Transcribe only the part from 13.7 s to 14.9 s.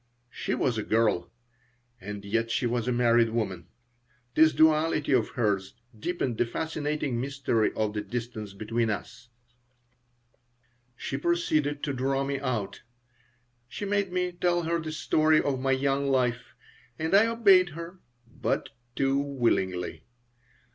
made me tell her